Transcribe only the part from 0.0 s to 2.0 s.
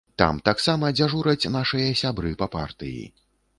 Там таксама дзяжураць нашыя